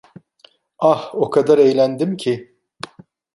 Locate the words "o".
1.15-1.29